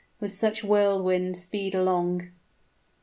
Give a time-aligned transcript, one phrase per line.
[0.19, 2.31] with such whirlwind speed along.